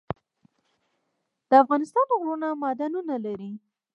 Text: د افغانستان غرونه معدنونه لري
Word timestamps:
د 1.49 1.51
افغانستان 1.63 2.05
غرونه 2.19 2.47
معدنونه 2.61 3.15
لري 3.25 3.51